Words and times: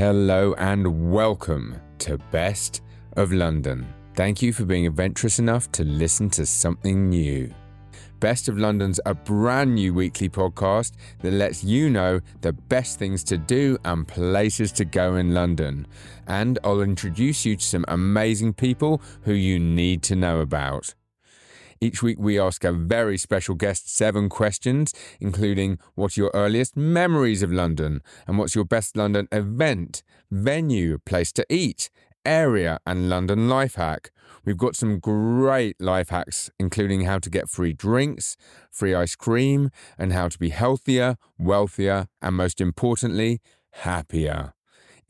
Hello 0.00 0.54
and 0.56 1.12
welcome 1.12 1.78
to 1.98 2.16
Best 2.32 2.80
of 3.18 3.34
London. 3.34 3.86
Thank 4.14 4.40
you 4.40 4.50
for 4.50 4.64
being 4.64 4.86
adventurous 4.86 5.38
enough 5.38 5.70
to 5.72 5.84
listen 5.84 6.30
to 6.30 6.46
something 6.46 7.10
new. 7.10 7.52
Best 8.18 8.48
of 8.48 8.56
London's 8.56 8.98
a 9.04 9.12
brand 9.12 9.74
new 9.74 9.92
weekly 9.92 10.30
podcast 10.30 10.92
that 11.18 11.32
lets 11.32 11.62
you 11.62 11.90
know 11.90 12.18
the 12.40 12.54
best 12.54 12.98
things 12.98 13.22
to 13.24 13.36
do 13.36 13.76
and 13.84 14.08
places 14.08 14.72
to 14.72 14.86
go 14.86 15.16
in 15.16 15.34
London. 15.34 15.86
And 16.26 16.58
I'll 16.64 16.80
introduce 16.80 17.44
you 17.44 17.56
to 17.56 17.62
some 17.62 17.84
amazing 17.88 18.54
people 18.54 19.02
who 19.24 19.34
you 19.34 19.58
need 19.58 20.02
to 20.04 20.16
know 20.16 20.40
about. 20.40 20.94
Each 21.82 22.02
week, 22.02 22.18
we 22.20 22.38
ask 22.38 22.62
a 22.62 22.72
very 22.72 23.16
special 23.16 23.54
guest 23.54 23.88
seven 23.88 24.28
questions, 24.28 24.92
including 25.18 25.78
what's 25.94 26.14
your 26.14 26.30
earliest 26.34 26.76
memories 26.76 27.42
of 27.42 27.50
London 27.50 28.02
and 28.26 28.36
what's 28.36 28.54
your 28.54 28.66
best 28.66 28.98
London 28.98 29.28
event, 29.32 30.02
venue, 30.30 30.98
place 30.98 31.32
to 31.32 31.46
eat, 31.48 31.88
area, 32.26 32.80
and 32.86 33.08
London 33.08 33.48
life 33.48 33.76
hack. 33.76 34.10
We've 34.44 34.58
got 34.58 34.76
some 34.76 34.98
great 34.98 35.80
life 35.80 36.10
hacks, 36.10 36.50
including 36.58 37.06
how 37.06 37.18
to 37.18 37.30
get 37.30 37.48
free 37.48 37.72
drinks, 37.72 38.36
free 38.70 38.94
ice 38.94 39.16
cream, 39.16 39.70
and 39.96 40.12
how 40.12 40.28
to 40.28 40.38
be 40.38 40.50
healthier, 40.50 41.16
wealthier, 41.38 42.08
and 42.20 42.36
most 42.36 42.60
importantly, 42.60 43.40
happier. 43.70 44.52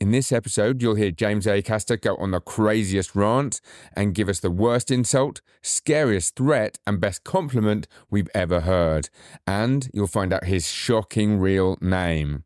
In 0.01 0.09
this 0.09 0.31
episode, 0.31 0.81
you'll 0.81 0.95
hear 0.95 1.11
James 1.11 1.45
Acaster 1.45 2.01
go 2.01 2.15
on 2.15 2.31
the 2.31 2.39
craziest 2.39 3.15
rant 3.15 3.61
and 3.93 4.15
give 4.15 4.29
us 4.29 4.39
the 4.39 4.49
worst 4.49 4.89
insult, 4.89 5.41
scariest 5.61 6.35
threat, 6.35 6.79
and 6.87 6.99
best 6.99 7.23
compliment 7.23 7.87
we've 8.09 8.27
ever 8.33 8.61
heard. 8.61 9.09
And 9.45 9.87
you'll 9.93 10.07
find 10.07 10.33
out 10.33 10.45
his 10.45 10.67
shocking 10.67 11.37
real 11.37 11.77
name. 11.81 12.45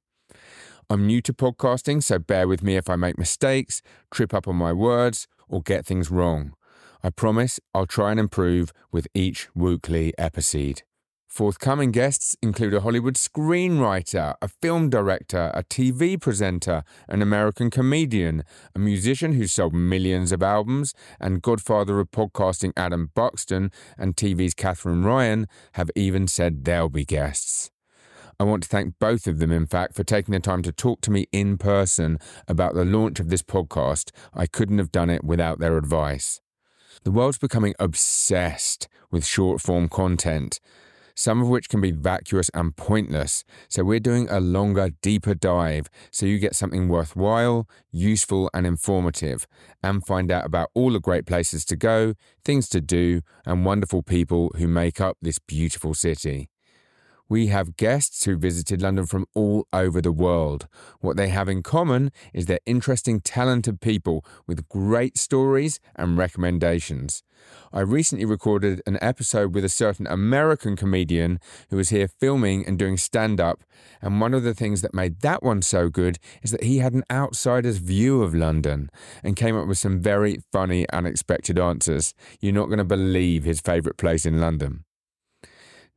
I'm 0.90 1.08
new 1.08 1.22
to 1.22 1.32
podcasting, 1.32 2.04
so 2.04 2.20
bear 2.20 2.46
with 2.46 2.62
me 2.62 2.76
if 2.76 2.90
I 2.90 2.98
make 2.98 3.18
mistakes, 3.18 3.82
trip 4.12 4.34
up 4.34 4.50
on 4.50 4.58
my 4.58 4.74
words, 4.74 5.26
or 5.48 5.62
get 5.62 5.86
things 5.86 6.12
wrong. 6.12 6.56
I 7.04 7.10
promise 7.10 7.62
I'll 7.74 7.88
try 7.88 8.12
and 8.12 8.20
improve 8.20 8.74
with 8.92 9.08
each 9.14 9.48
weekly 9.56 10.14
episode. 10.18 10.82
Forthcoming 11.36 11.92
guests 11.92 12.38
include 12.42 12.74
a 12.76 12.80
Hollywood 12.80 13.16
screenwriter, 13.16 14.36
a 14.42 14.48
film 14.48 14.90
director, 14.90 15.52
a 15.54 15.66
TV 15.66 16.18
presenter, 16.18 16.86
an 17.10 17.22
American 17.22 17.70
comedian, 17.70 18.46
a 18.74 18.80
musician 18.80 19.34
who 19.34 19.46
sold 19.46 19.74
millions 19.74 20.32
of 20.32 20.42
albums, 20.42 20.94
and 21.20 21.42
godfather 21.42 22.00
of 22.00 22.10
podcasting 22.12 22.72
Adam 22.78 23.12
Buxton 23.14 23.70
and 23.98 24.16
TV's 24.16 24.54
Katherine 24.54 25.04
Ryan 25.04 25.48
have 25.74 25.92
even 25.94 26.30
said 26.30 26.64
they'll 26.64 26.88
be 26.88 27.04
guests. 27.04 27.70
I 28.40 28.46
want 28.46 28.64
to 28.64 28.70
thank 28.70 28.98
both 28.98 29.28
of 29.28 29.40
them, 29.40 29.52
in 29.52 29.68
fact, 29.68 29.94
for 29.94 30.06
taking 30.06 30.32
the 30.32 30.40
time 30.40 30.62
to 30.62 30.72
talk 30.72 31.02
to 31.02 31.12
me 31.12 31.28
in 31.34 31.58
person 31.58 32.18
about 32.48 32.76
the 32.76 32.86
launch 32.86 33.20
of 33.20 33.28
this 33.28 33.44
podcast. 33.44 34.12
I 34.34 34.46
couldn't 34.46 34.78
have 34.78 34.94
done 34.94 35.10
it 35.10 35.26
without 35.26 35.60
their 35.60 35.78
advice. 35.78 36.40
The 37.04 37.12
world's 37.12 37.38
becoming 37.38 37.76
obsessed 37.78 38.88
with 39.12 39.26
short 39.26 39.60
form 39.60 39.90
content 39.90 40.62
some 41.16 41.42
of 41.42 41.48
which 41.48 41.70
can 41.70 41.82
be 41.82 41.92
vacuous 41.92 42.50
and 42.54 42.76
pointless. 42.76 43.44
So 43.70 43.84
we're 43.84 44.00
doing 44.00 44.28
a 44.30 44.40
longer, 44.40 44.92
deeper 45.02 45.34
dive 45.34 45.90
so 46.12 46.26
you 46.26 46.38
get 46.40 46.56
something 46.56 46.90
worthwhile, 46.90 47.68
useful, 47.92 48.50
and 48.54 48.68
informative, 48.68 49.48
and 49.82 50.06
find 50.06 50.32
out 50.32 50.46
about 50.46 50.70
all 50.74 50.92
the 50.92 51.00
great 51.00 51.26
places 51.26 51.66
to 51.66 51.76
go, 51.76 52.14
things 52.44 52.70
to 52.70 52.82
do, 52.82 53.22
and 53.46 53.66
wonderful 53.66 54.04
people 54.04 54.52
who 54.58 54.68
make 54.68 55.02
up 55.02 55.18
this 55.22 55.40
beautiful 55.40 55.94
city. 55.94 56.50
We 57.28 57.48
have 57.48 57.76
guests 57.76 58.26
who 58.26 58.38
visited 58.38 58.84
London 58.84 59.08
from 59.08 59.26
all 59.34 59.68
over 59.74 60.00
the 60.00 60.12
world. 60.12 60.68
What 61.00 61.18
they 61.18 61.30
have 61.30 61.50
in 61.50 61.64
common 61.64 62.12
is 62.34 62.46
they're 62.46 62.60
interesting, 62.68 63.20
talented 63.20 63.82
people 63.82 64.24
with 64.46 64.70
great 64.70 65.18
stories 65.18 65.80
and 65.96 66.20
recommendations. 66.20 67.24
I 67.74 67.82
recently 67.82 68.26
recorded 68.26 68.82
an 68.86 69.00
episode 69.02 69.56
with 69.56 69.66
a 69.66 69.70
certain 69.70 70.06
American 70.08 70.76
comedian 70.76 71.40
who 71.70 71.78
was 71.78 71.90
here 71.90 72.08
filming 72.08 72.66
and 72.66 72.78
doing 72.78 72.96
stand 72.96 73.42
up. 73.42 73.64
And 74.02 74.22
one 74.22 74.34
of 74.34 74.44
the 74.44 74.54
things 74.54 74.82
that 74.82 74.94
made 74.94 75.22
that 75.22 75.42
one 75.42 75.62
so 75.62 75.90
good 75.90 76.20
is 76.44 76.52
that 76.52 76.64
he 76.64 76.78
had 76.78 76.94
an 76.94 77.04
outsider's 77.12 77.78
view 77.78 78.22
of 78.22 78.36
London 78.36 78.90
and 79.24 79.36
came 79.36 79.58
up 79.58 79.68
with 79.68 79.80
some 79.80 80.00
very 80.00 80.40
funny, 80.52 80.88
unexpected 80.92 81.60
answers. 81.60 82.14
You're 82.40 82.54
not 82.54 82.68
going 82.68 82.78
to 82.78 82.84
believe 82.84 83.44
his 83.44 83.62
favourite 83.62 83.98
place 83.98 84.26
in 84.26 84.40
London. 84.40 84.85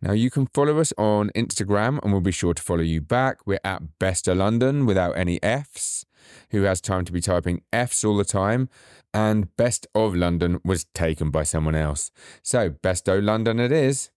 Now 0.01 0.13
you 0.13 0.31
can 0.31 0.47
follow 0.47 0.79
us 0.79 0.93
on 0.97 1.31
Instagram 1.35 1.99
and 2.03 2.13
we'll 2.13 2.21
be 2.21 2.31
sure 2.31 2.55
to 2.55 2.63
follow 2.63 2.83
you 2.83 3.01
back. 3.01 3.47
We're 3.47 3.59
at 3.65 3.99
Best 3.99 4.29
of 4.29 4.37
London 4.37 4.87
without 4.87 5.17
any 5.17 5.43
F's. 5.43 6.05
Who 6.51 6.63
has 6.63 6.81
time 6.81 7.05
to 7.05 7.13
be 7.13 7.21
typing 7.21 7.63
F's 7.73 8.05
all 8.05 8.17
the 8.17 8.25
time? 8.25 8.69
And 9.13 9.55
Best 9.57 9.87
of 9.95 10.15
London 10.15 10.61
was 10.65 10.85
taken 10.95 11.31
by 11.31 11.43
someone 11.43 11.75
else. 11.75 12.13
So 12.43 12.71
Best 12.71 13.09
of 13.09 13.25
London 13.25 13.59
it 13.59 13.73
is. 13.73 14.11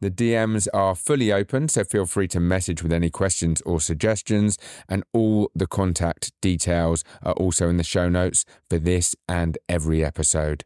The 0.00 0.10
DMs 0.10 0.66
are 0.72 0.94
fully 0.94 1.30
open, 1.30 1.68
so 1.68 1.84
feel 1.84 2.06
free 2.06 2.28
to 2.28 2.40
message 2.40 2.82
with 2.82 2.92
any 2.92 3.10
questions 3.10 3.60
or 3.62 3.80
suggestions, 3.80 4.56
and 4.88 5.04
all 5.12 5.50
the 5.54 5.66
contact 5.66 6.32
details 6.40 7.04
are 7.22 7.34
also 7.34 7.68
in 7.68 7.76
the 7.76 7.84
show 7.84 8.08
notes 8.08 8.46
for 8.70 8.78
this 8.78 9.14
and 9.28 9.58
every 9.68 10.02
episode. 10.02 10.64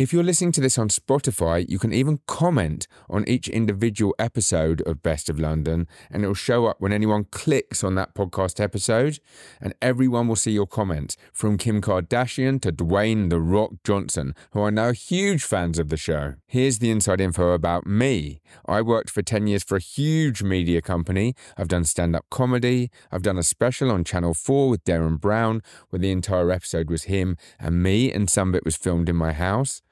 If 0.00 0.14
you're 0.14 0.22
listening 0.22 0.52
to 0.52 0.62
this 0.62 0.78
on 0.78 0.88
Spotify, 0.88 1.68
you 1.68 1.78
can 1.78 1.92
even 1.92 2.20
comment 2.26 2.88
on 3.10 3.28
each 3.28 3.48
individual 3.50 4.14
episode 4.18 4.80
of 4.86 5.02
Best 5.02 5.28
of 5.28 5.38
London, 5.38 5.86
and 6.10 6.22
it'll 6.22 6.32
show 6.32 6.64
up 6.64 6.80
when 6.80 6.90
anyone 6.90 7.24
clicks 7.24 7.84
on 7.84 7.96
that 7.96 8.14
podcast 8.14 8.60
episode, 8.60 9.18
and 9.60 9.74
everyone 9.82 10.26
will 10.26 10.36
see 10.36 10.52
your 10.52 10.66
comments, 10.66 11.18
from 11.34 11.58
Kim 11.58 11.82
Kardashian 11.82 12.62
to 12.62 12.72
Dwayne 12.72 13.28
The 13.28 13.42
Rock 13.42 13.72
Johnson, 13.84 14.34
who 14.52 14.60
are 14.60 14.70
now 14.70 14.92
huge 14.92 15.44
fans 15.44 15.78
of 15.78 15.90
the 15.90 15.98
show. 15.98 16.36
Here's 16.46 16.78
the 16.78 16.90
inside 16.90 17.20
info 17.20 17.50
about 17.50 17.86
me. 17.86 18.40
I 18.64 18.80
worked 18.80 19.10
for 19.10 19.20
10 19.20 19.48
years 19.48 19.62
for 19.62 19.76
a 19.76 19.80
huge 19.80 20.42
media 20.42 20.80
company. 20.80 21.34
I've 21.58 21.68
done 21.68 21.84
stand 21.84 22.16
up 22.16 22.24
comedy. 22.30 22.90
I've 23.12 23.20
done 23.20 23.36
a 23.36 23.42
special 23.42 23.90
on 23.90 24.04
Channel 24.04 24.32
4 24.32 24.70
with 24.70 24.84
Derren 24.84 25.20
Brown, 25.20 25.60
where 25.90 26.00
the 26.00 26.10
entire 26.10 26.50
episode 26.50 26.88
was 26.88 27.02
him 27.02 27.36
and 27.58 27.82
me, 27.82 28.10
and 28.10 28.30
some 28.30 28.48
of 28.48 28.54
it 28.54 28.64
was 28.64 28.76
filmed 28.76 29.10
in 29.10 29.16
my 29.16 29.34
house. 29.34 29.82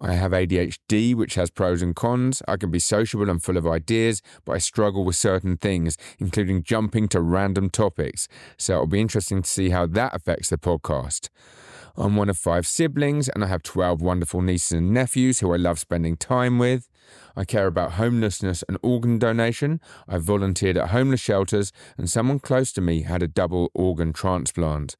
I 0.00 0.14
have 0.14 0.32
ADHD, 0.32 1.14
which 1.14 1.34
has 1.34 1.50
pros 1.50 1.82
and 1.82 1.94
cons. 1.94 2.42
I 2.48 2.56
can 2.56 2.70
be 2.70 2.78
sociable 2.78 3.28
and 3.28 3.42
full 3.42 3.58
of 3.58 3.66
ideas, 3.66 4.22
but 4.46 4.52
I 4.52 4.58
struggle 4.58 5.04
with 5.04 5.16
certain 5.16 5.58
things, 5.58 5.98
including 6.18 6.62
jumping 6.62 7.06
to 7.08 7.20
random 7.20 7.68
topics. 7.68 8.26
So 8.56 8.74
it'll 8.74 8.86
be 8.86 9.00
interesting 9.00 9.42
to 9.42 9.50
see 9.50 9.68
how 9.68 9.86
that 9.88 10.14
affects 10.14 10.48
the 10.48 10.56
podcast. 10.56 11.28
I'm 11.96 12.16
one 12.16 12.30
of 12.30 12.38
five 12.38 12.66
siblings, 12.66 13.28
and 13.28 13.44
I 13.44 13.48
have 13.48 13.62
12 13.62 14.00
wonderful 14.00 14.40
nieces 14.40 14.72
and 14.72 14.94
nephews 14.94 15.40
who 15.40 15.52
I 15.52 15.56
love 15.56 15.78
spending 15.78 16.16
time 16.16 16.58
with. 16.58 16.88
I 17.36 17.44
care 17.44 17.66
about 17.66 17.92
homelessness 17.92 18.64
and 18.68 18.78
organ 18.82 19.18
donation. 19.18 19.80
I 20.08 20.18
volunteered 20.18 20.78
at 20.78 20.90
homeless 20.90 21.20
shelters, 21.20 21.72
and 21.98 22.08
someone 22.08 22.38
close 22.38 22.72
to 22.72 22.80
me 22.80 23.02
had 23.02 23.22
a 23.22 23.28
double 23.28 23.70
organ 23.74 24.12
transplant. 24.12 24.96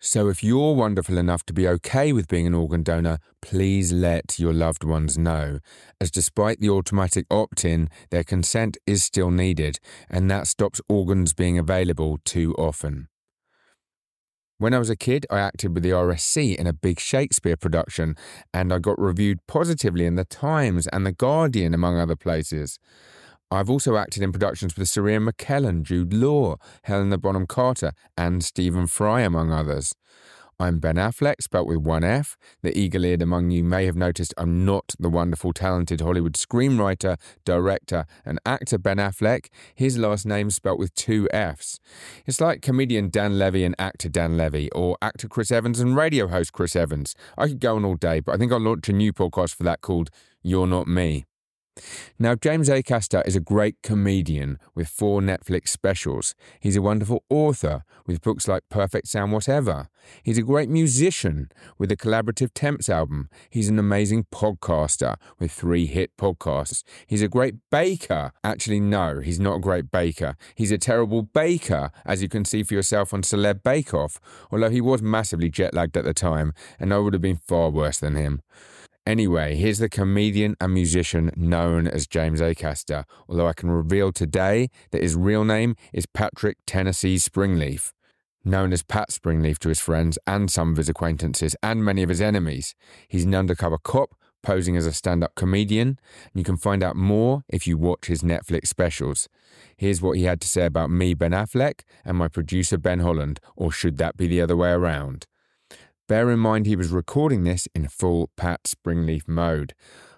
So, 0.00 0.28
if 0.28 0.44
you're 0.44 0.76
wonderful 0.76 1.18
enough 1.18 1.44
to 1.46 1.52
be 1.52 1.66
okay 1.66 2.12
with 2.12 2.28
being 2.28 2.46
an 2.46 2.54
organ 2.54 2.84
donor, 2.84 3.18
please 3.42 3.92
let 3.92 4.38
your 4.38 4.52
loved 4.52 4.84
ones 4.84 5.18
know, 5.18 5.58
as 6.00 6.12
despite 6.12 6.60
the 6.60 6.70
automatic 6.70 7.26
opt 7.32 7.64
in, 7.64 7.88
their 8.10 8.22
consent 8.22 8.76
is 8.86 9.02
still 9.02 9.32
needed, 9.32 9.80
and 10.08 10.30
that 10.30 10.46
stops 10.46 10.80
organs 10.88 11.32
being 11.32 11.58
available 11.58 12.18
too 12.24 12.54
often. 12.56 13.08
When 14.58 14.72
I 14.72 14.78
was 14.78 14.90
a 14.90 14.96
kid, 14.96 15.26
I 15.30 15.40
acted 15.40 15.74
with 15.74 15.82
the 15.82 15.90
RSC 15.90 16.54
in 16.56 16.68
a 16.68 16.72
big 16.72 17.00
Shakespeare 17.00 17.56
production, 17.56 18.14
and 18.54 18.72
I 18.72 18.78
got 18.78 19.00
reviewed 19.00 19.40
positively 19.48 20.06
in 20.06 20.14
The 20.14 20.24
Times 20.24 20.86
and 20.88 21.04
The 21.04 21.12
Guardian, 21.12 21.74
among 21.74 21.98
other 21.98 22.16
places. 22.16 22.78
I've 23.50 23.70
also 23.70 23.96
acted 23.96 24.22
in 24.22 24.30
productions 24.30 24.76
with 24.76 24.88
Sir 24.90 25.08
Ian 25.08 25.24
McKellen, 25.24 25.82
Jude 25.82 26.12
Law, 26.12 26.56
Helena 26.82 27.16
Bonham 27.16 27.46
Carter, 27.46 27.92
and 28.14 28.44
Stephen 28.44 28.86
Fry, 28.86 29.22
among 29.22 29.50
others. 29.50 29.94
I'm 30.60 30.80
Ben 30.80 30.96
Afleck, 30.96 31.36
spelt 31.40 31.66
with 31.66 31.78
one 31.78 32.04
F. 32.04 32.36
The 32.62 32.76
eagle 32.76 33.06
eared 33.06 33.22
among 33.22 33.50
you 33.50 33.64
may 33.64 33.86
have 33.86 33.96
noticed 33.96 34.34
I'm 34.36 34.66
not 34.66 34.92
the 34.98 35.08
wonderful, 35.08 35.54
talented 35.54 36.02
Hollywood 36.02 36.34
screenwriter, 36.34 37.16
director, 37.46 38.04
and 38.22 38.38
actor 38.44 38.76
Ben 38.76 38.98
Affleck. 38.98 39.46
His 39.74 39.96
last 39.96 40.26
name 40.26 40.50
spelt 40.50 40.78
with 40.78 40.94
two 40.94 41.26
Fs. 41.32 41.80
It's 42.26 42.42
like 42.42 42.60
comedian 42.60 43.08
Dan 43.08 43.38
Levy 43.38 43.64
and 43.64 43.74
actor 43.78 44.10
Dan 44.10 44.36
Levy, 44.36 44.70
or 44.72 44.98
actor 45.00 45.26
Chris 45.26 45.50
Evans 45.50 45.80
and 45.80 45.96
radio 45.96 46.26
host 46.26 46.52
Chris 46.52 46.76
Evans. 46.76 47.14
I 47.38 47.48
could 47.48 47.60
go 47.60 47.76
on 47.76 47.86
all 47.86 47.96
day, 47.96 48.20
but 48.20 48.34
I 48.34 48.36
think 48.36 48.52
I'll 48.52 48.60
launch 48.60 48.90
a 48.90 48.92
new 48.92 49.14
podcast 49.14 49.54
for 49.54 49.62
that 49.62 49.80
called 49.80 50.10
You're 50.42 50.66
Not 50.66 50.86
Me. 50.86 51.24
Now, 52.18 52.34
James 52.34 52.68
Acaster 52.68 53.26
is 53.26 53.36
a 53.36 53.40
great 53.40 53.76
comedian 53.82 54.58
with 54.74 54.88
four 54.88 55.20
Netflix 55.20 55.68
specials. 55.68 56.34
He's 56.60 56.76
a 56.76 56.82
wonderful 56.82 57.24
author 57.30 57.84
with 58.06 58.22
books 58.22 58.48
like 58.48 58.68
Perfect 58.68 59.08
Sound 59.08 59.32
Whatever. 59.32 59.88
He's 60.22 60.38
a 60.38 60.42
great 60.42 60.68
musician 60.68 61.50
with 61.78 61.90
the 61.90 61.96
collaborative 61.96 62.50
Temps 62.54 62.88
album. 62.88 63.28
He's 63.50 63.68
an 63.68 63.78
amazing 63.78 64.26
podcaster 64.32 65.16
with 65.38 65.52
three 65.52 65.86
hit 65.86 66.16
podcasts. 66.16 66.82
He's 67.06 67.22
a 67.22 67.28
great 67.28 67.56
baker. 67.70 68.32
Actually, 68.42 68.80
no, 68.80 69.20
he's 69.20 69.40
not 69.40 69.56
a 69.56 69.60
great 69.60 69.90
baker. 69.90 70.36
He's 70.54 70.72
a 70.72 70.78
terrible 70.78 71.22
baker, 71.22 71.90
as 72.04 72.22
you 72.22 72.28
can 72.28 72.44
see 72.44 72.62
for 72.62 72.74
yourself 72.74 73.12
on 73.12 73.22
Celeb 73.22 73.62
Bake 73.62 73.92
Off, 73.92 74.20
although 74.50 74.70
he 74.70 74.80
was 74.80 75.02
massively 75.02 75.50
jet 75.50 75.74
lagged 75.74 75.96
at 75.96 76.04
the 76.04 76.14
time, 76.14 76.54
and 76.78 76.92
I 76.92 76.98
would 76.98 77.12
have 77.12 77.22
been 77.22 77.36
far 77.36 77.70
worse 77.70 77.98
than 77.98 78.14
him. 78.14 78.42
Anyway, 79.08 79.54
here's 79.54 79.78
the 79.78 79.88
comedian 79.88 80.54
and 80.60 80.74
musician 80.74 81.30
known 81.34 81.88
as 81.88 82.06
James 82.06 82.42
Acaster, 82.42 83.04
although 83.26 83.46
I 83.46 83.54
can 83.54 83.70
reveal 83.70 84.12
today 84.12 84.68
that 84.90 85.00
his 85.00 85.16
real 85.16 85.46
name 85.46 85.76
is 85.94 86.04
Patrick 86.04 86.58
Tennessee 86.66 87.16
Springleaf. 87.16 87.94
Known 88.44 88.70
as 88.70 88.82
Pat 88.82 89.08
Springleaf 89.08 89.58
to 89.60 89.70
his 89.70 89.80
friends 89.80 90.18
and 90.26 90.50
some 90.50 90.72
of 90.72 90.76
his 90.76 90.90
acquaintances 90.90 91.56
and 91.62 91.82
many 91.82 92.02
of 92.02 92.10
his 92.10 92.20
enemies. 92.20 92.74
He's 93.08 93.24
an 93.24 93.34
undercover 93.34 93.78
cop 93.78 94.14
posing 94.42 94.76
as 94.76 94.84
a 94.84 94.92
stand 94.92 95.24
up 95.24 95.34
comedian, 95.34 95.88
and 95.88 96.34
you 96.34 96.44
can 96.44 96.58
find 96.58 96.82
out 96.82 96.94
more 96.94 97.44
if 97.48 97.66
you 97.66 97.78
watch 97.78 98.08
his 98.08 98.20
Netflix 98.20 98.66
specials. 98.66 99.26
Here's 99.78 100.02
what 100.02 100.18
he 100.18 100.24
had 100.24 100.42
to 100.42 100.46
say 100.46 100.66
about 100.66 100.90
me, 100.90 101.14
Ben 101.14 101.32
Afleck, 101.32 101.80
and 102.04 102.18
my 102.18 102.28
producer, 102.28 102.76
Ben 102.76 102.98
Holland, 102.98 103.40
or 103.56 103.72
should 103.72 103.96
that 103.96 104.18
be 104.18 104.26
the 104.26 104.42
other 104.42 104.54
way 104.54 104.68
around? 104.68 105.26
Bear 106.08 106.30
in 106.30 106.38
mind 106.38 106.64
he 106.64 106.74
was 106.74 106.88
recording 106.88 107.44
this 107.44 107.68
in 107.74 107.86
full 107.86 108.30
Pat 108.34 108.62
Springleaf 108.64 109.28
mode. 109.28 109.74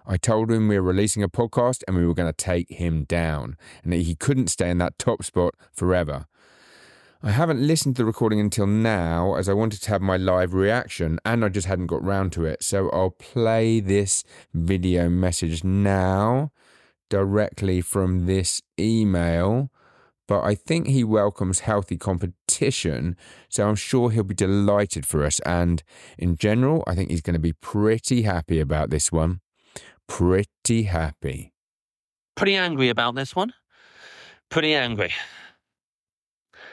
I 0.07 0.19
told 0.19 0.49
him 0.49 0.69
we 0.69 0.79
were 0.79 0.87
releasing 0.87 1.25
a 1.25 1.29
podcast 1.29 1.83
and 1.89 1.97
we 1.97 2.07
were 2.07 2.15
going 2.15 2.33
to 2.33 2.45
take 2.45 2.71
him 2.71 3.03
down, 3.03 3.57
and 3.83 3.93
that 3.93 4.03
he 4.03 4.15
couldn't 4.15 4.51
stay 4.51 4.71
in 4.71 4.79
that 4.79 5.01
top 5.01 5.25
spot 5.25 5.57
forever. 5.73 6.27
I 7.25 7.33
haven't 7.33 7.67
listened 7.67 7.97
to 7.97 8.03
the 8.03 8.07
recording 8.07 8.39
until 8.39 8.69
now 8.69 9.35
as 9.35 9.49
I 9.49 9.53
wanted 9.53 9.83
to 9.83 9.91
have 9.91 10.01
my 10.01 10.17
live 10.17 10.55
reaction 10.55 11.19
and 11.25 11.45
I 11.45 11.49
just 11.49 11.67
hadn't 11.67 11.89
got 11.89 12.05
round 12.05 12.33
to 12.35 12.45
it. 12.45 12.63
So 12.63 12.89
I'll 12.91 13.11
play 13.11 13.81
this 13.81 14.23
video 14.55 15.11
message 15.11 15.65
now 15.65 16.53
directly 17.09 17.81
from 17.81 18.27
this 18.27 18.63
email 18.79 19.71
but 20.31 20.45
I 20.45 20.55
think 20.55 20.87
he 20.87 21.03
welcomes 21.03 21.59
healthy 21.59 21.97
competition. 21.97 23.17
So 23.49 23.69
I'm 23.69 23.75
sure 23.75 24.13
he'll 24.13 24.23
be 24.23 24.33
delighted 24.33 25.05
for 25.05 25.25
us. 25.25 25.41
And 25.41 25.83
in 26.19 26.37
general, 26.37 26.85
I 26.87 26.95
think 26.95 27.11
he's 27.11 27.21
going 27.21 27.35
to 27.35 27.41
be 27.41 27.55
pretty 27.55 28.23
happy 28.23 28.61
about 28.61 28.91
this 28.91 29.11
one. 29.11 29.41
Pretty 30.07 30.85
happy. 30.85 31.53
Pretty 32.37 32.55
angry 32.55 32.91
about 32.91 33.17
this 33.17 33.35
one. 33.35 33.55
Pretty 34.53 34.73
angry. 34.73 35.13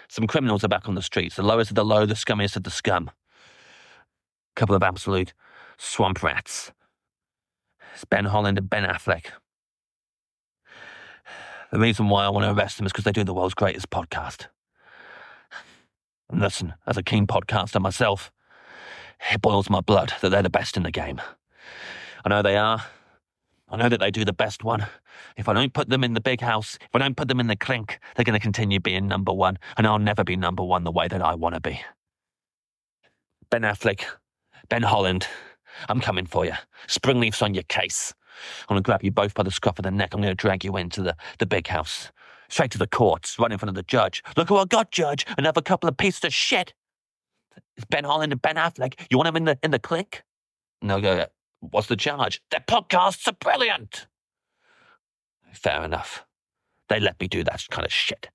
Some 0.07 0.27
criminals 0.27 0.63
are 0.63 0.67
back 0.67 0.87
on 0.87 0.93
the 0.93 1.01
streets. 1.01 1.35
The 1.35 1.41
lowest 1.41 1.71
of 1.71 1.75
the 1.75 1.83
low, 1.83 2.05
the 2.05 2.13
scummiest 2.13 2.57
of 2.57 2.63
the 2.63 2.69
scum. 2.69 3.09
A 3.09 4.55
couple 4.55 4.75
of 4.75 4.83
absolute 4.83 5.33
swamp 5.79 6.21
rats. 6.21 6.71
It's 7.95 8.05
Ben 8.05 8.25
Holland 8.25 8.59
and 8.59 8.69
Ben 8.69 8.83
Afleck. 8.83 9.31
The 11.71 11.79
reason 11.79 12.09
why 12.09 12.25
I 12.25 12.29
want 12.29 12.45
to 12.45 12.51
arrest 12.51 12.77
them 12.77 12.85
is 12.85 12.91
because 12.91 13.03
they 13.03 13.11
do 13.11 13.23
the 13.23 13.33
world's 13.33 13.53
greatest 13.53 13.89
podcast. 13.89 14.47
And 16.29 16.41
listen, 16.41 16.73
as 16.85 16.97
a 16.97 17.03
keen 17.03 17.27
podcaster 17.27 17.81
myself, 17.81 18.31
it 19.31 19.41
boils 19.41 19.69
my 19.69 19.81
blood 19.81 20.13
that 20.21 20.29
they're 20.29 20.43
the 20.43 20.49
best 20.49 20.77
in 20.77 20.83
the 20.83 20.91
game. 20.91 21.21
I 22.23 22.29
know 22.29 22.41
they 22.41 22.57
are. 22.57 22.83
I 23.69 23.75
know 23.75 23.89
that 23.89 23.99
they 23.99 24.11
do 24.11 24.23
the 24.23 24.33
best 24.33 24.63
one. 24.63 24.85
If 25.35 25.49
I 25.49 25.53
don't 25.53 25.73
put 25.73 25.89
them 25.89 26.03
in 26.03 26.13
the 26.13 26.21
big 26.21 26.39
house, 26.39 26.77
if 26.81 26.89
I 26.93 26.99
don't 26.99 27.17
put 27.17 27.27
them 27.27 27.39
in 27.39 27.47
the 27.47 27.55
clink, 27.55 27.99
they're 28.15 28.23
going 28.25 28.39
to 28.39 28.43
continue 28.43 28.79
being 28.79 29.07
number 29.07 29.33
one, 29.33 29.57
and 29.75 29.85
I'll 29.85 29.99
never 29.99 30.23
be 30.23 30.37
number 30.37 30.63
one 30.63 30.83
the 30.83 30.91
way 30.91 31.07
that 31.07 31.21
I 31.21 31.35
want 31.35 31.55
to 31.55 31.61
be. 31.61 31.81
Ben 33.49 33.63
Afleck, 33.63 34.03
Ben 34.69 34.83
Holland, 34.83 35.27
I'm 35.89 35.99
coming 35.99 36.25
for 36.25 36.45
you. 36.45 36.53
Springleaf's 36.87 37.41
on 37.41 37.53
your 37.53 37.63
case. 37.63 38.13
I'm 38.61 38.75
going 38.75 38.83
to 38.83 38.85
grab 38.85 39.03
you 39.03 39.11
both 39.11 39.33
by 39.33 39.43
the 39.43 39.51
scruff 39.51 39.79
of 39.79 39.83
the 39.83 39.91
neck. 39.91 40.13
I'm 40.13 40.21
going 40.21 40.31
to 40.31 40.35
drag 40.35 40.63
you 40.63 40.77
into 40.77 41.01
the, 41.01 41.15
the 41.39 41.45
big 41.45 41.67
house. 41.67 42.11
Straight 42.49 42.71
to 42.71 42.77
the 42.77 42.87
courts, 42.87 43.37
right 43.39 43.51
in 43.51 43.57
front 43.57 43.69
of 43.69 43.75
the 43.75 43.83
judge. 43.83 44.23
Look 44.37 44.49
who 44.49 44.57
I 44.57 44.65
got, 44.65 44.91
judge. 44.91 45.25
Another 45.37 45.61
couple 45.61 45.89
of 45.89 45.97
pieces 45.97 46.23
of 46.23 46.33
shit. 46.33 46.73
It's 47.75 47.85
Ben 47.85 48.05
Holland 48.05 48.31
and 48.31 48.41
Ben 48.41 48.55
Afleck. 48.55 48.99
You 49.09 49.17
want 49.17 49.27
them 49.27 49.35
in 49.37 49.45
the 49.45 49.59
in 49.63 49.71
the 49.71 49.79
click? 49.79 50.23
No, 50.81 51.01
go. 51.01 51.17
Uh, 51.17 51.25
what's 51.59 51.87
the 51.87 51.95
charge? 51.95 52.41
Their 52.51 52.61
podcasts 52.61 53.27
are 53.27 53.33
brilliant. 53.33 54.07
Fair 55.51 55.83
enough. 55.83 56.25
They 56.89 56.99
let 56.99 57.19
me 57.19 57.27
do 57.27 57.43
that 57.43 57.65
kind 57.69 57.85
of 57.85 57.91
shit. 57.91 58.29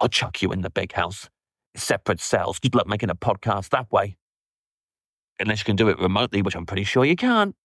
I'll 0.00 0.08
chuck 0.08 0.42
you 0.42 0.52
in 0.52 0.60
the 0.62 0.70
big 0.70 0.92
house. 0.92 1.30
Separate 1.76 2.20
cells. 2.20 2.58
Good 2.58 2.74
luck 2.74 2.86
making 2.86 3.10
a 3.10 3.14
podcast 3.14 3.70
that 3.70 3.90
way. 3.90 4.16
Unless 5.40 5.60
you 5.60 5.64
can 5.64 5.76
do 5.76 5.88
it 5.88 5.98
remotely, 5.98 6.42
which 6.42 6.54
I'm 6.54 6.66
pretty 6.66 6.84
sure 6.84 7.04
you 7.04 7.16
can't. 7.16 7.56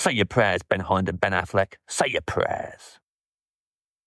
Say 0.00 0.12
your 0.12 0.24
prayers, 0.24 0.62
Ben 0.62 0.80
Holland 0.80 1.10
and 1.10 1.20
Ben 1.20 1.32
Afleck. 1.32 1.74
Say 1.86 2.06
your 2.06 2.22
prayers. 2.22 2.98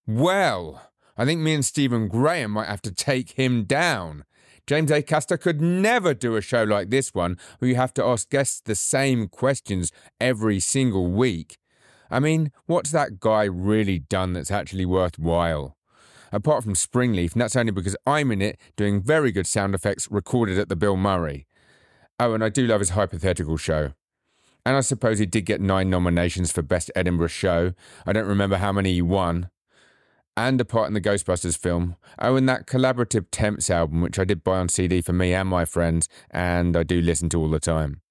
Well, 0.07 0.90
I 1.16 1.24
think 1.24 1.42
me 1.42 1.54
and 1.54 1.63
Stephen 1.63 2.07
Graham 2.07 2.50
might 2.50 2.68
have 2.68 2.81
to 2.81 2.92
take 2.92 3.34
him 3.34 3.66
down. 3.66 4.24
James 4.66 4.90
A. 4.90 5.04
Acaster 5.04 5.40
could 5.40 5.62
never 5.62 6.16
do 6.16 6.36
a 6.36 6.42
show 6.42 6.63
like 6.63 6.90
this 6.90 7.13
one 7.13 7.38
where 7.60 7.69
you 7.69 7.75
have 7.75 7.94
to 7.94 8.04
ask 8.04 8.28
guests 8.31 8.60
the 8.60 8.74
same 8.74 9.28
questions 9.28 9.92
every 10.19 10.60
single 10.60 11.12
week. 11.12 11.60
I 12.10 12.19
mean, 12.19 12.51
what's 12.66 12.89
that 12.89 13.19
guy 13.19 13.44
really 13.44 14.00
done 14.00 14.34
that's 14.34 14.50
actually 14.50 14.88
worthwhile? 14.88 15.78
Apart 16.31 16.63
from 16.63 16.74
Springleaf, 16.74 17.34
and 17.34 17.42
that's 17.44 17.56
only 17.56 17.72
because 17.72 17.96
I'm 18.07 18.31
in 18.31 18.42
it 18.42 18.60
doing 18.75 19.00
very 19.00 19.31
good 19.31 19.46
sound 19.46 19.75
effects 19.75 20.10
recorded 20.10 20.57
at 20.57 20.69
the 20.69 20.75
Bill 20.75 20.98
Murray. 20.98 21.46
Oh, 22.19 22.34
and 22.34 22.44
I 22.44 22.50
do 22.50 22.66
love 22.66 22.80
his 22.80 22.89
hypothetical 22.89 23.57
show. 23.57 23.94
And 24.65 24.77
I 24.77 24.81
suppose 24.81 25.19
he 25.19 25.25
did 25.25 25.45
get 25.45 25.62
nine 25.62 25.89
nominations 25.89 26.51
for 26.51 26.62
Best 26.62 26.89
Edinburgh 26.95 27.27
Show. 27.27 27.74
I 28.06 28.13
don't 28.13 28.27
remember 28.27 28.57
how 28.57 28.71
many 28.71 28.94
he 28.94 29.01
won. 29.01 29.50
And 30.36 30.60
a 30.60 30.65
part 30.65 30.88
in 30.88 30.94
the 30.94 31.01
Ghostbusters 31.01 31.57
film. 31.57 31.95
Oh, 32.18 32.36
and 32.36 32.48
that 32.50 32.65
collaborative 32.65 33.27
Temps 33.30 33.69
album, 33.69 34.01
which 34.01 34.18
I 34.18 34.24
did 34.24 34.44
buy 34.44 34.57
on 34.57 34.69
CD 34.69 35.01
for 35.01 35.13
me 35.13 35.33
and 35.33 35.48
my 35.50 35.65
friends, 35.65 36.07
and 36.31 36.75
I 36.75 36.83
do 36.83 37.01
listen 37.01 37.30
to 37.30 37.39
all 37.39 37.50
the 37.50 37.60
time. 37.60 38.01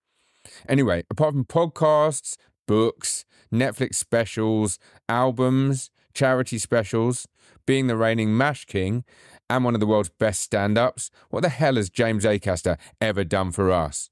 Anyway, 0.68 1.04
apart 1.10 1.34
from 1.34 1.44
podcasts, 1.44 2.36
books, 2.68 3.24
Netflix 3.52 3.96
specials, 3.96 4.78
albums, 5.08 5.90
charity 6.14 6.58
specials, 6.58 7.26
being 7.66 7.86
the 7.86 7.96
reigning 7.96 8.36
MASH 8.36 8.66
King, 8.66 9.04
and 9.48 9.64
one 9.64 9.74
of 9.74 9.80
the 9.80 9.86
world's 9.86 10.10
best 10.10 10.42
stand 10.42 10.78
ups, 10.78 11.10
what 11.30 11.40
the 11.40 11.48
hell 11.48 11.76
has 11.76 11.90
James 11.90 12.24
Acaster 12.24 12.78
ever 13.00 13.24
done 13.24 13.52
for 13.52 13.70
us? 13.70 14.10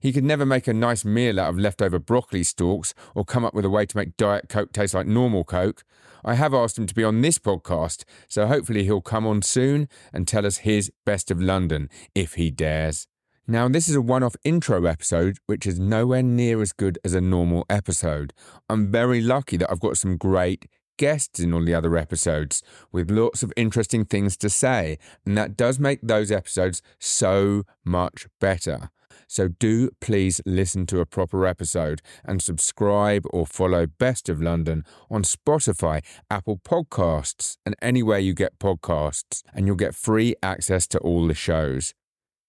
He 0.00 0.12
could 0.12 0.24
never 0.24 0.46
make 0.46 0.66
a 0.66 0.74
nice 0.74 1.04
meal 1.04 1.40
out 1.40 1.50
of 1.50 1.58
leftover 1.58 1.98
broccoli 1.98 2.42
stalks 2.42 2.94
or 3.14 3.24
come 3.24 3.44
up 3.44 3.54
with 3.54 3.64
a 3.64 3.70
way 3.70 3.86
to 3.86 3.96
make 3.96 4.16
Diet 4.16 4.48
Coke 4.48 4.72
taste 4.72 4.94
like 4.94 5.06
normal 5.06 5.44
Coke. 5.44 5.84
I 6.24 6.34
have 6.34 6.54
asked 6.54 6.78
him 6.78 6.86
to 6.86 6.94
be 6.94 7.04
on 7.04 7.20
this 7.20 7.38
podcast, 7.38 8.04
so 8.28 8.46
hopefully 8.46 8.84
he'll 8.84 9.00
come 9.00 9.26
on 9.26 9.42
soon 9.42 9.88
and 10.12 10.26
tell 10.26 10.44
us 10.44 10.58
his 10.58 10.90
best 11.04 11.30
of 11.30 11.40
London, 11.40 11.88
if 12.14 12.34
he 12.34 12.50
dares. 12.50 13.06
Now, 13.46 13.68
this 13.68 13.88
is 13.88 13.94
a 13.94 14.02
one 14.02 14.24
off 14.24 14.34
intro 14.42 14.86
episode, 14.86 15.38
which 15.46 15.68
is 15.68 15.78
nowhere 15.78 16.22
near 16.22 16.60
as 16.60 16.72
good 16.72 16.98
as 17.04 17.14
a 17.14 17.20
normal 17.20 17.64
episode. 17.70 18.32
I'm 18.68 18.90
very 18.90 19.20
lucky 19.20 19.56
that 19.58 19.70
I've 19.70 19.78
got 19.78 19.98
some 19.98 20.16
great 20.16 20.66
guests 20.96 21.38
in 21.38 21.52
all 21.52 21.64
the 21.64 21.74
other 21.74 21.96
episodes 21.96 22.62
with 22.90 23.10
lots 23.10 23.44
of 23.44 23.52
interesting 23.56 24.04
things 24.04 24.36
to 24.38 24.50
say, 24.50 24.98
and 25.24 25.38
that 25.38 25.56
does 25.56 25.78
make 25.78 26.00
those 26.02 26.32
episodes 26.32 26.82
so 26.98 27.62
much 27.84 28.26
better. 28.40 28.90
So 29.28 29.48
do 29.48 29.90
please 30.00 30.40
listen 30.46 30.86
to 30.86 31.00
a 31.00 31.06
proper 31.06 31.46
episode 31.46 32.02
and 32.24 32.42
subscribe 32.42 33.24
or 33.30 33.46
follow 33.46 33.86
Best 33.86 34.28
of 34.28 34.40
London 34.40 34.84
on 35.10 35.22
Spotify, 35.22 36.04
Apple 36.30 36.58
Podcasts, 36.58 37.56
and 37.64 37.74
anywhere 37.80 38.18
you 38.18 38.34
get 38.34 38.58
podcasts, 38.58 39.42
and 39.54 39.66
you'll 39.66 39.76
get 39.76 39.94
free 39.94 40.34
access 40.42 40.86
to 40.88 40.98
all 40.98 41.26
the 41.26 41.34
shows. 41.34 41.94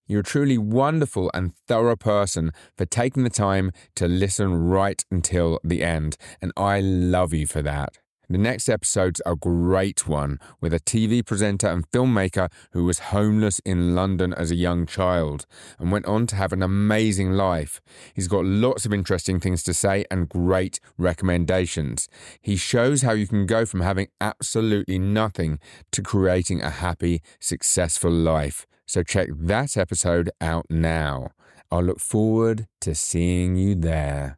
You're 0.07 0.21
a 0.21 0.23
truly 0.23 0.57
wonderful 0.57 1.29
and 1.33 1.53
thorough 1.67 1.97
person 1.97 2.51
for 2.77 2.85
taking 2.85 3.23
the 3.23 3.29
time 3.29 3.71
to 3.95 4.07
listen 4.07 4.69
right 4.69 5.03
until 5.11 5.59
the 5.63 5.83
end, 5.83 6.17
and 6.41 6.53
I 6.55 6.79
love 6.79 7.33
you 7.33 7.45
for 7.45 7.61
that. 7.61 7.97
The 8.29 8.37
next 8.37 8.67
episode's 8.67 9.21
a 9.25 9.37
great 9.37 10.05
one 10.05 10.39
with 10.59 10.73
a 10.73 10.81
TV 10.81 11.25
presenter 11.25 11.67
and 11.67 11.89
filmmaker 11.91 12.51
who 12.71 12.83
was 12.83 12.99
homeless 12.99 13.59
in 13.59 13.95
London 13.95 14.33
as 14.33 14.51
a 14.51 14.55
young 14.55 14.85
child 14.85 15.45
and 15.79 15.93
went 15.93 16.05
on 16.05 16.27
to 16.27 16.35
have 16.35 16.51
an 16.51 16.61
amazing 16.61 17.31
life. 17.31 17.79
He's 18.13 18.27
got 18.27 18.43
lots 18.43 18.85
of 18.85 18.93
interesting 18.93 19.39
things 19.39 19.63
to 19.63 19.73
say 19.73 20.03
and 20.11 20.27
great 20.27 20.81
recommendations. 20.97 22.09
He 22.41 22.57
shows 22.57 23.01
how 23.01 23.13
you 23.13 23.27
can 23.27 23.45
go 23.45 23.65
from 23.65 23.79
having 23.79 24.07
absolutely 24.19 24.99
nothing 24.99 25.59
to 25.91 26.01
creating 26.01 26.61
a 26.61 26.69
happy, 26.69 27.21
successful 27.39 28.11
life. 28.11 28.67
So 28.85 29.03
check 29.03 29.29
that 29.33 29.77
episode 29.77 30.31
out 30.41 30.65
now. 30.69 31.29
I'll 31.71 31.83
look 31.83 32.01
forward 32.01 32.67
to 32.81 32.93
seeing 32.93 33.55
you 33.55 33.75
there. 33.75 34.37